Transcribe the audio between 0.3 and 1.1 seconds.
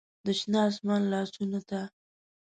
شنه اسمان